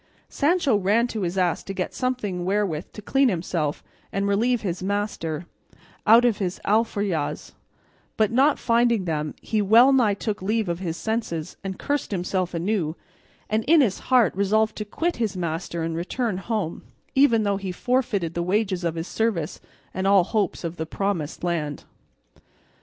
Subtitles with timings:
[0.29, 4.81] Sancho ran to his ass to get something wherewith to clean himself, and relieve his
[4.81, 5.45] master,
[6.07, 7.51] out of his alforjas;
[8.17, 12.55] but not finding them, he well nigh took leave of his senses, and cursed himself
[12.55, 12.95] anew,
[13.47, 16.81] and in his heart resolved to quit his master and return home,
[17.13, 19.61] even though he forfeited the wages of his service
[19.93, 21.83] and all hopes of the promised island.